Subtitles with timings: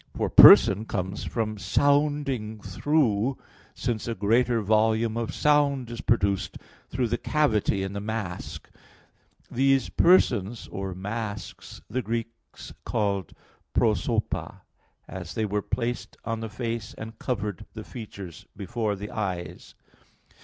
[0.17, 6.57] For person comes from sounding through [personando], since a greater volume of sound is produced
[6.89, 8.71] through the cavity in the mask.
[9.51, 13.33] These "persons" or masks the Greeks called
[13.75, 14.61] prosopa,
[15.07, 19.75] as they were placed on the face and covered the features before the eyes."